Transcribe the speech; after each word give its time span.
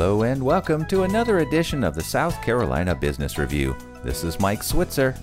Hello 0.00 0.22
and 0.22 0.42
welcome 0.42 0.86
to 0.86 1.02
another 1.02 1.40
edition 1.40 1.84
of 1.84 1.94
the 1.94 2.02
South 2.02 2.40
Carolina 2.40 2.94
Business 2.94 3.36
Review. 3.36 3.76
This 4.02 4.24
is 4.24 4.40
Mike 4.40 4.62
Switzer. 4.62 5.14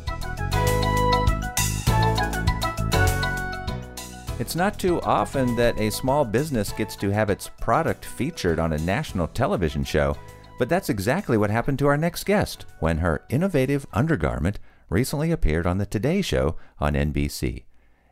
It's 4.38 4.56
not 4.56 4.78
too 4.78 5.02
often 5.02 5.56
that 5.56 5.80
a 5.80 5.90
small 5.90 6.24
business 6.24 6.72
gets 6.72 6.96
to 6.98 7.10
have 7.10 7.32
its 7.32 7.50
product 7.60 8.06
featured 8.06 8.60
on 8.60 8.74
a 8.74 8.78
national 8.78 9.30
television 9.30 9.84
show, 9.84 10.16
but 10.60 10.70
that's 10.70 10.90
exactly 10.90 11.40
what 11.40 11.50
happened 11.50 11.80
to 11.80 11.88
our 11.88 11.98
next 11.98 12.26
guest 12.26 12.68
when 12.80 13.00
her 13.00 13.26
innovative 13.30 13.88
undergarment 13.94 14.60
recently 14.92 15.32
appeared 15.32 15.66
on 15.66 15.80
the 15.80 15.88
Today 15.88 16.22
Show 16.22 16.56
on 16.80 16.94
NBC. 16.94 17.64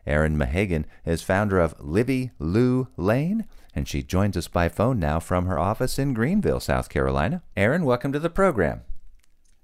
Erin 0.08 0.36
Mehagan 0.36 0.86
is 1.06 1.22
founder 1.22 1.60
of 1.60 1.78
Livi 1.78 2.32
Lu 2.40 2.88
Lane, 2.98 3.46
and 3.76 3.88
she 3.88 4.02
joins 4.02 4.38
us 4.38 4.48
by 4.48 4.70
phone 4.70 5.00
now 5.00 5.20
from 5.20 5.46
her 5.46 5.60
office 5.60 6.00
in 6.00 6.14
Greenville, 6.14 6.62
South 6.62 6.88
Carolina. 6.90 7.44
Erin, 7.58 7.84
welcome 7.84 8.14
to 8.14 8.20
the 8.20 8.30
program. 8.30 8.82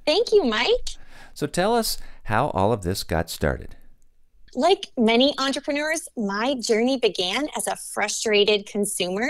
Thank 0.06 0.32
you, 0.34 0.44
Mike. 0.44 0.90
So 1.34 1.48
tell 1.48 1.76
us 1.76 1.98
how 2.24 2.50
all 2.50 2.74
of 2.74 2.84
this 2.84 3.04
got 3.04 3.30
started. 3.30 3.76
Like 4.54 4.88
many 4.98 5.34
entrepreneurs, 5.38 6.10
my 6.18 6.56
journey 6.56 7.00
began 7.00 7.48
as 7.56 7.68
a 7.68 7.78
frustrated 7.78 8.68
consumer, 8.68 9.30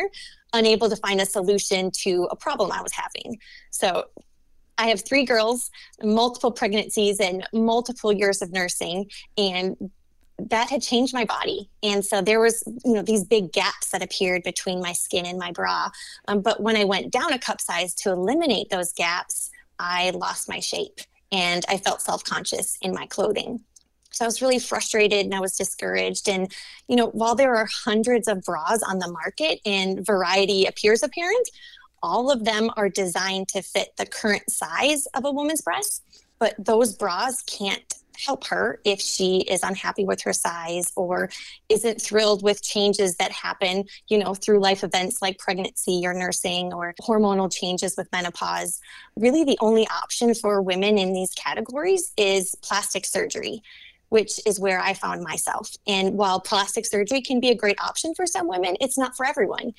unable 0.53 0.89
to 0.89 0.95
find 0.95 1.21
a 1.21 1.25
solution 1.27 1.91
to 1.91 2.27
a 2.31 2.35
problem 2.35 2.71
I 2.71 2.81
was 2.81 2.91
having. 2.91 3.37
So 3.69 4.05
I 4.79 4.87
have 4.87 5.05
three 5.05 5.25
girls, 5.25 5.69
multiple 6.01 6.51
pregnancies, 6.51 7.19
and 7.19 7.47
multiple 7.53 8.11
years 8.11 8.41
of 8.41 8.51
nursing. 8.51 9.11
And 9.37 9.91
that 10.49 10.69
had 10.69 10.81
changed 10.81 11.13
my 11.13 11.25
body 11.25 11.69
and 11.83 12.03
so 12.03 12.21
there 12.21 12.39
was 12.39 12.63
you 12.85 12.93
know 12.93 13.01
these 13.01 13.23
big 13.23 13.51
gaps 13.51 13.89
that 13.91 14.01
appeared 14.01 14.43
between 14.43 14.81
my 14.81 14.93
skin 14.93 15.25
and 15.25 15.37
my 15.37 15.51
bra 15.51 15.89
um, 16.27 16.41
but 16.41 16.61
when 16.61 16.75
i 16.75 16.83
went 16.83 17.11
down 17.11 17.33
a 17.33 17.39
cup 17.39 17.61
size 17.61 17.93
to 17.93 18.11
eliminate 18.11 18.69
those 18.69 18.91
gaps 18.93 19.49
i 19.79 20.09
lost 20.11 20.49
my 20.49 20.59
shape 20.59 20.99
and 21.31 21.63
i 21.69 21.77
felt 21.77 22.01
self-conscious 22.01 22.77
in 22.81 22.93
my 22.93 23.05
clothing 23.07 23.59
so 24.13 24.25
I 24.25 24.27
was 24.27 24.41
really 24.41 24.59
frustrated 24.59 25.25
and 25.25 25.33
I 25.33 25.39
was 25.39 25.55
discouraged. 25.55 26.27
And, 26.27 26.51
you 26.87 26.95
know, 26.95 27.07
while 27.07 27.33
there 27.33 27.55
are 27.55 27.67
hundreds 27.71 28.27
of 28.27 28.41
bras 28.41 28.83
on 28.83 28.99
the 28.99 29.09
market 29.09 29.59
and 29.65 30.05
variety 30.05 30.65
appears 30.65 31.01
apparent, 31.01 31.49
all 32.03 32.31
of 32.31 32.45
them 32.45 32.69
are 32.75 32.89
designed 32.89 33.47
to 33.49 33.61
fit 33.61 33.95
the 33.97 34.05
current 34.05 34.49
size 34.49 35.05
of 35.13 35.25
a 35.25 35.31
woman's 35.31 35.61
breast. 35.61 36.03
But 36.39 36.55
those 36.57 36.95
bras 36.95 37.41
can't 37.43 37.90
help 38.25 38.45
her 38.45 38.79
if 38.85 39.01
she 39.01 39.39
is 39.41 39.63
unhappy 39.63 40.05
with 40.05 40.21
her 40.21 40.33
size 40.33 40.91
or 40.95 41.29
isn't 41.69 42.01
thrilled 42.01 42.43
with 42.43 42.63
changes 42.63 43.15
that 43.17 43.31
happen, 43.31 43.85
you 44.07 44.17
know, 44.17 44.33
through 44.33 44.59
life 44.59 44.83
events 44.83 45.21
like 45.21 45.37
pregnancy 45.39 46.01
or 46.05 46.13
nursing 46.13 46.73
or 46.73 46.93
hormonal 47.01 47.51
changes 47.51 47.95
with 47.97 48.11
menopause. 48.11 48.79
Really, 49.15 49.43
the 49.43 49.57
only 49.61 49.87
option 49.87 50.33
for 50.33 50.61
women 50.61 50.97
in 50.97 51.13
these 51.13 51.33
categories 51.33 52.13
is 52.17 52.55
plastic 52.61 53.05
surgery 53.05 53.61
which 54.09 54.41
is 54.45 54.59
where 54.59 54.81
I 54.81 54.93
found 54.93 55.23
myself. 55.23 55.71
And 55.87 56.17
while 56.17 56.41
plastic 56.41 56.85
surgery 56.85 57.21
can 57.21 57.39
be 57.39 57.47
a 57.47 57.55
great 57.55 57.79
option 57.79 58.13
for 58.13 58.27
some 58.27 58.45
women, 58.45 58.75
it's 58.81 58.97
not 58.97 59.15
for 59.15 59.25
everyone. 59.25 59.73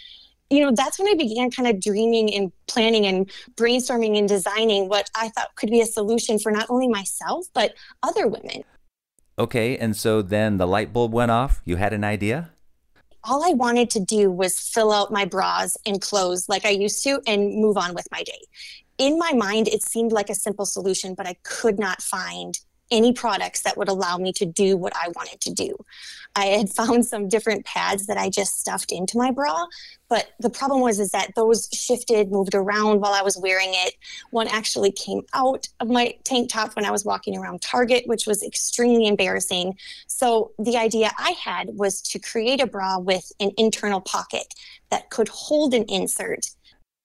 You 0.53 0.61
know, 0.61 0.71
that's 0.71 0.99
when 0.99 1.09
I 1.09 1.15
began 1.15 1.51
kind 1.51 1.67
of 1.67 1.81
dreaming 1.81 2.35
and 2.35 2.53
planning 2.67 3.07
and 3.07 3.31
brainstorming 3.55 4.19
and 4.19 4.29
designing 4.29 4.87
what 4.87 5.09
I 5.15 5.31
thought 5.31 5.55
could 5.57 5.71
be 5.71 5.81
a 5.81 5.87
solution 5.87 6.39
for 6.39 6.53
not 6.53 6.67
only 6.69 6.89
myself, 6.89 7.47
but 7.55 7.73
other 8.03 8.27
women. 8.27 8.63
Okay, 9.39 9.79
and 9.79 9.97
so 9.97 10.21
then 10.21 10.59
the 10.59 10.67
light 10.67 10.93
bulb 10.93 11.15
went 11.15 11.31
off. 11.31 11.63
You 11.65 11.77
had 11.77 11.95
an 11.95 12.05
idea? 12.05 12.51
All 13.25 13.43
I 13.49 13.55
wanted 13.55 13.89
to 13.91 14.01
do 14.01 14.31
was 14.31 14.59
fill 14.59 14.93
out 14.93 15.11
my 15.11 15.25
bras 15.25 15.79
and 15.87 16.03
clothes 16.03 16.51
like 16.51 16.67
I 16.67 16.71
used 16.71 17.03
to 17.05 17.23
and 17.27 17.55
move 17.55 17.79
on 17.79 17.95
with 17.95 18.07
my 18.13 18.23
day. 18.23 18.43
In 18.99 19.19
my 19.19 19.33
mind, 19.33 19.69
it 19.69 19.83
seemed 19.83 20.13
like 20.13 20.29
a 20.29 20.35
simple 20.35 20.67
solution, 20.67 21.15
but 21.15 21.27
I 21.27 21.37
could 21.45 21.79
not 21.79 22.03
find 22.03 22.61
any 22.93 23.13
products 23.13 23.63
that 23.63 23.77
would 23.77 23.89
allow 23.89 24.19
me 24.19 24.33
to 24.35 24.47
do 24.47 24.77
what 24.77 24.93
I 24.95 25.09
wanted 25.17 25.41
to 25.41 25.53
do. 25.53 25.75
I 26.37 26.47
had 26.47 26.71
found 26.75 27.05
some 27.07 27.27
different 27.27 27.65
pads 27.65 28.07
that 28.07 28.19
I 28.19 28.31
just 28.31 28.61
stuffed 28.61 28.93
into 28.93 29.19
my 29.19 29.33
bra, 29.33 29.67
but 30.09 30.31
the 30.39 30.51
problem 30.51 30.83
was 30.83 31.01
is 31.01 31.11
that 31.11 31.35
those 31.35 31.69
shifted, 31.73 32.31
moved 32.31 32.55
around 32.55 33.01
while 33.01 33.15
I 33.15 33.23
was 33.23 33.37
wearing 33.37 33.71
it. 33.73 33.95
One 34.31 34.47
actually 34.47 34.93
came 34.93 35.23
out 35.33 35.69
of 35.81 35.89
my 35.89 36.15
tank 36.25 36.51
top 36.51 36.77
when 36.77 36.85
I 36.85 36.91
was 36.91 37.05
walking 37.05 37.37
around 37.37 37.63
Target, 37.63 38.05
which 38.07 38.27
was 38.27 38.43
extremely 38.43 39.07
embarrassing. 39.07 39.75
So 40.07 40.53
the 40.59 40.77
idea 40.77 41.11
I 41.19 41.35
had 41.43 41.71
was 41.73 42.03
to 42.03 42.19
create 42.19 42.61
a 42.61 42.67
bra 42.67 42.99
with 42.99 43.33
an 43.41 43.53
internal 43.57 44.01
pocket 44.01 44.55
that 44.91 45.09
could 45.11 45.29
hold 45.29 45.73
an 45.73 45.85
insert 45.89 46.51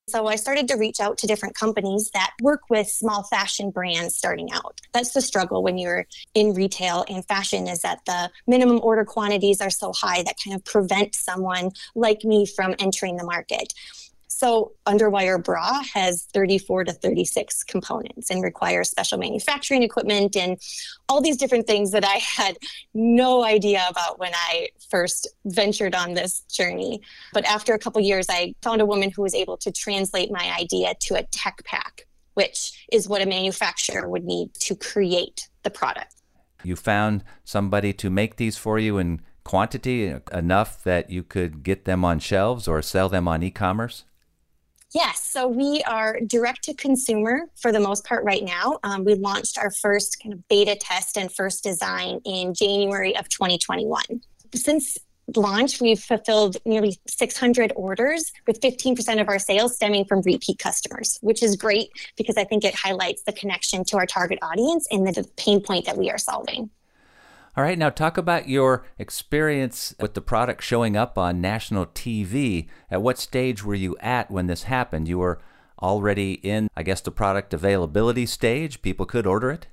so 0.08 0.28
I 0.28 0.38
started 0.38 0.70
to 0.70 0.76
reach 0.76 1.02
out 1.02 1.18
to 1.20 1.28
different 1.28 1.56
companies 1.56 2.10
that 2.14 2.32
work 2.42 2.62
with 2.70 2.88
small 2.88 3.24
fashion 3.24 3.72
brands 3.72 4.16
starting 4.16 4.52
out. 4.54 4.80
That's 4.94 5.12
the 5.12 5.22
struggle 5.22 5.64
when 5.64 5.78
you're 5.78 6.06
in 6.34 6.54
retail 6.54 7.04
and 7.10 7.26
fashion 7.26 7.68
is 7.68 7.82
that 7.82 8.06
the 8.06 8.32
minimum 8.48 8.80
order 8.82 9.04
quantities 9.04 9.60
are 9.60 9.70
so 9.70 9.92
high 9.92 10.24
that 10.24 10.36
kind 10.44 10.56
of 10.56 10.64
prevent 10.64 11.14
someone 11.14 11.72
like 11.94 12.24
me 12.24 12.46
from 12.46 12.74
entering 12.80 13.18
the 13.18 13.26
market. 13.26 13.74
So, 14.38 14.74
Underwire 14.86 15.44
Bra 15.44 15.82
has 15.96 16.28
34 16.32 16.84
to 16.84 16.94
36 16.94 17.64
components 17.64 18.30
and 18.30 18.44
requires 18.44 18.88
special 18.88 19.18
manufacturing 19.18 19.82
equipment 19.82 20.36
and 20.36 20.62
all 21.10 21.22
these 21.22 21.38
different 21.38 21.66
things 21.66 21.90
that 21.90 22.06
I 22.06 22.20
had 22.20 22.56
no 22.94 23.44
idea 23.44 23.84
about 23.90 24.20
when 24.20 24.34
I 24.36 24.70
first 24.92 25.28
ventured 25.46 25.96
on 25.96 26.14
this 26.14 26.42
journey. 26.42 27.02
But 27.34 27.46
after 27.46 27.74
a 27.74 27.80
couple 27.80 28.00
years, 28.00 28.28
I 28.30 28.54
found 28.62 28.80
a 28.80 28.86
woman 28.86 29.10
who 29.10 29.24
was 29.24 29.34
able 29.34 29.58
to 29.58 29.72
translate 29.72 30.30
my 30.30 30.56
idea 30.56 30.94
to 31.00 31.16
a 31.16 31.24
tech 31.24 31.64
pack, 31.66 32.06
which 32.36 32.86
is 32.92 33.10
what 33.10 33.24
a 33.24 33.26
manufacturer 33.26 34.08
would 34.08 34.24
need 34.24 34.54
to 34.54 34.76
create 34.76 35.50
the 35.64 35.72
product. 35.72 36.14
You 36.64 36.76
found 36.76 37.24
somebody 37.44 37.92
to 37.94 38.12
make 38.12 38.36
these 38.36 38.56
for 38.56 38.78
you 38.78 39.00
in 39.00 39.22
quantity 39.44 40.12
uh, 40.12 40.20
enough 40.32 40.84
that 40.84 41.10
you 41.10 41.24
could 41.24 41.64
get 41.64 41.86
them 41.86 42.06
on 42.06 42.20
shelves 42.20 42.68
or 42.68 42.84
sell 42.84 43.10
them 43.10 43.28
on 43.28 43.42
e 43.42 43.50
commerce? 43.50 44.04
Yes, 44.94 45.22
so 45.22 45.48
we 45.48 45.84
are 45.84 46.20
direct 46.26 46.64
to 46.64 46.74
consumer 46.74 47.50
for 47.56 47.72
the 47.74 47.80
most 47.80 48.06
part 48.06 48.24
right 48.24 48.44
now. 48.44 48.80
Um, 48.84 49.04
we 49.04 49.16
launched 49.16 49.58
our 49.58 49.70
first 49.70 50.22
kind 50.22 50.34
of 50.34 50.48
beta 50.48 50.78
test 50.80 51.18
and 51.18 51.32
first 51.32 51.64
design 51.64 52.22
in 52.24 52.54
January 52.54 53.16
of 53.18 53.28
2021. 53.28 54.02
Since 54.56 54.98
launch, 55.36 55.82
we've 55.82 56.00
fulfilled 56.00 56.58
nearly 56.66 56.98
600 57.06 57.74
orders, 57.76 58.32
with 58.48 58.62
15% 58.62 59.20
of 59.20 59.28
our 59.28 59.40
sales 59.40 59.76
stemming 59.76 60.06
from 60.06 60.22
repeat 60.22 60.58
customers, 60.58 61.20
which 61.22 61.44
is 61.44 61.58
great 61.58 61.90
because 62.16 62.38
I 62.38 62.46
think 62.46 62.64
it 62.64 62.74
highlights 62.74 63.24
the 63.24 63.34
connection 63.34 63.84
to 63.86 63.98
our 63.98 64.06
target 64.06 64.40
audience 64.42 64.88
and 64.90 65.06
the 65.06 65.28
pain 65.36 65.62
point 65.62 65.86
that 65.86 65.98
we 65.98 66.10
are 66.10 66.18
solving. 66.18 66.70
All 67.58 67.64
right, 67.64 67.78
now 67.78 67.90
talk 67.90 68.20
about 68.20 68.48
your 68.48 68.86
experience 69.00 69.96
with 70.00 70.14
the 70.14 70.22
product 70.22 70.64
showing 70.64 70.96
up 70.96 71.18
on 71.18 71.42
national 71.42 71.88
TV. 71.88 72.68
At 72.92 73.02
what 73.02 73.18
stage 73.18 73.64
were 73.64 73.74
you 73.74 73.98
at 74.00 74.30
when 74.30 74.46
this 74.46 74.64
happened? 74.64 75.08
You 75.08 75.18
were 75.18 75.42
already 75.82 76.34
in, 76.34 76.68
I 76.78 76.84
guess, 76.84 77.02
the 77.02 77.10
product 77.10 77.56
availability 77.56 78.28
stage. 78.28 78.84
People 78.84 79.08
could 79.08 79.26
order 79.26 79.50
it? 79.50 79.66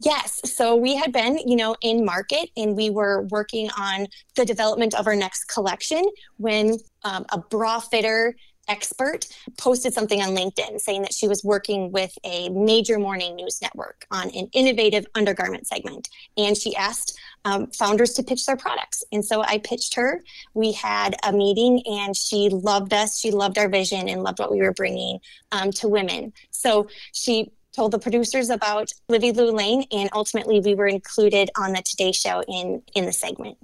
Yes. 0.00 0.40
So 0.44 0.74
we 0.74 0.96
had 0.96 1.12
been, 1.12 1.36
you 1.46 1.54
know, 1.54 1.76
in 1.82 2.02
market 2.02 2.48
and 2.56 2.74
we 2.74 2.88
were 2.88 3.26
working 3.30 3.68
on 3.78 4.06
the 4.34 4.46
development 4.46 4.94
of 4.94 5.06
our 5.06 5.14
next 5.14 5.44
collection 5.44 6.02
when 6.38 6.78
um, 7.04 7.26
a 7.30 7.36
bra 7.36 7.78
fitter 7.78 8.34
expert 8.68 9.26
posted 9.58 9.92
something 9.92 10.22
on 10.22 10.36
LinkedIn 10.36 10.80
saying 10.80 11.02
that 11.02 11.12
she 11.12 11.28
was 11.28 11.42
working 11.44 11.92
with 11.92 12.16
a 12.24 12.48
major 12.50 12.98
morning 12.98 13.36
news 13.36 13.60
network 13.60 14.06
on 14.10 14.30
an 14.30 14.48
innovative 14.52 15.06
undergarment 15.14 15.66
segment. 15.66 16.08
And 16.36 16.56
she 16.56 16.74
asked 16.76 17.18
um, 17.44 17.66
founders 17.68 18.12
to 18.14 18.22
pitch 18.22 18.46
their 18.46 18.56
products. 18.56 19.02
And 19.12 19.24
so 19.24 19.42
I 19.42 19.58
pitched 19.58 19.94
her. 19.94 20.22
We 20.54 20.72
had 20.72 21.16
a 21.24 21.32
meeting 21.32 21.82
and 21.86 22.16
she 22.16 22.48
loved 22.48 22.92
us. 22.92 23.18
She 23.18 23.30
loved 23.30 23.58
our 23.58 23.68
vision 23.68 24.08
and 24.08 24.22
loved 24.22 24.38
what 24.38 24.52
we 24.52 24.60
were 24.60 24.72
bringing 24.72 25.18
um, 25.50 25.70
to 25.72 25.88
women. 25.88 26.32
So 26.50 26.88
she 27.12 27.52
told 27.72 27.90
the 27.90 27.98
producers 27.98 28.50
about 28.50 28.92
Livi 29.08 29.34
Lu 29.34 29.50
Lane, 29.50 29.84
and 29.90 30.10
ultimately 30.12 30.60
we 30.60 30.74
were 30.74 30.86
included 30.86 31.50
on 31.58 31.72
the 31.72 31.82
Today 31.82 32.12
Show 32.12 32.42
in 32.46 32.82
in 32.94 33.06
the 33.06 33.12
segment. 33.12 33.58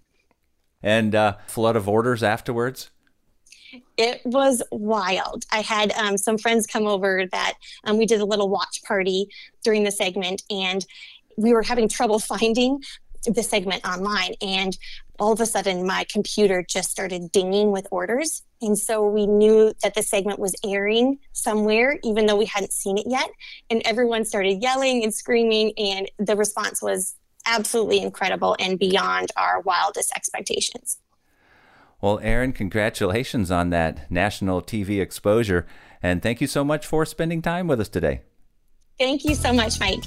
And 0.82 1.14
uh, 1.14 1.36
flood 1.46 1.76
of 1.76 1.88
orders 1.88 2.22
afterwards. 2.22 2.90
It 3.96 4.20
was 4.24 4.62
wild. 4.70 5.44
I 5.52 5.60
had 5.60 5.92
um, 5.92 6.16
some 6.16 6.38
friends 6.38 6.66
come 6.66 6.86
over 6.86 7.26
that 7.32 7.54
um, 7.84 7.98
we 7.98 8.06
did 8.06 8.20
a 8.20 8.24
little 8.24 8.48
watch 8.48 8.82
party 8.84 9.28
during 9.62 9.84
the 9.84 9.90
segment, 9.90 10.42
and 10.50 10.84
we 11.36 11.52
were 11.52 11.62
having 11.62 11.88
trouble 11.88 12.18
finding 12.18 12.80
the 13.24 13.42
segment 13.42 13.86
online. 13.86 14.34
And 14.40 14.76
all 15.18 15.32
of 15.32 15.40
a 15.40 15.46
sudden, 15.46 15.86
my 15.86 16.04
computer 16.08 16.62
just 16.62 16.90
started 16.90 17.32
dinging 17.32 17.72
with 17.72 17.88
orders. 17.90 18.42
And 18.62 18.78
so 18.78 19.06
we 19.06 19.26
knew 19.26 19.72
that 19.82 19.94
the 19.94 20.02
segment 20.02 20.38
was 20.38 20.54
airing 20.64 21.18
somewhere, 21.32 21.98
even 22.04 22.26
though 22.26 22.36
we 22.36 22.46
hadn't 22.46 22.72
seen 22.72 22.98
it 22.98 23.06
yet. 23.08 23.28
And 23.70 23.82
everyone 23.84 24.24
started 24.24 24.62
yelling 24.62 25.02
and 25.02 25.12
screaming, 25.12 25.72
and 25.76 26.10
the 26.18 26.36
response 26.36 26.80
was 26.80 27.16
absolutely 27.46 28.00
incredible 28.00 28.56
and 28.60 28.78
beyond 28.78 29.30
our 29.36 29.60
wildest 29.60 30.12
expectations. 30.14 30.98
Well, 32.00 32.20
Erin, 32.22 32.52
congratulations 32.52 33.50
on 33.50 33.70
that 33.70 34.08
national 34.10 34.62
TV 34.62 35.00
exposure. 35.00 35.66
And 36.00 36.22
thank 36.22 36.40
you 36.40 36.46
so 36.46 36.64
much 36.64 36.86
for 36.86 37.04
spending 37.04 37.42
time 37.42 37.66
with 37.66 37.80
us 37.80 37.88
today. 37.88 38.20
Thank 38.98 39.24
you 39.24 39.34
so 39.34 39.52
much, 39.52 39.80
Mike. 39.80 40.04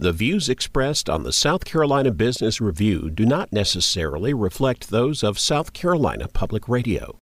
The 0.01 0.13
views 0.13 0.49
expressed 0.49 1.11
on 1.11 1.25
the 1.25 1.33
South 1.33 1.67
Carolina 1.67 2.11
Business 2.11 2.61
Review 2.61 3.11
do 3.11 3.27
not 3.27 3.53
necessarily 3.53 4.33
reflect 4.33 4.89
those 4.89 5.23
of 5.23 5.39
South 5.39 5.75
Carolina 5.75 6.27
Public 6.29 6.69
Radio. 6.69 7.15